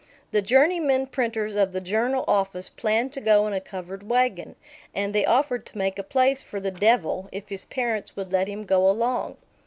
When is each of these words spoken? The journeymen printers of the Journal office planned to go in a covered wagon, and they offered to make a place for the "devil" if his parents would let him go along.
The 0.31 0.41
journeymen 0.41 1.05
printers 1.05 1.55
of 1.55 1.73
the 1.73 1.79
Journal 1.79 2.25
office 2.27 2.69
planned 2.69 3.13
to 3.13 3.21
go 3.21 3.45
in 3.45 3.53
a 3.53 3.61
covered 3.61 4.09
wagon, 4.09 4.55
and 4.95 5.13
they 5.13 5.25
offered 5.25 5.63
to 5.67 5.77
make 5.77 5.99
a 5.99 6.03
place 6.03 6.41
for 6.41 6.59
the 6.59 6.71
"devil" 6.71 7.29
if 7.31 7.49
his 7.49 7.65
parents 7.65 8.15
would 8.15 8.33
let 8.33 8.47
him 8.47 8.63
go 8.65 8.89
along. 8.89 9.37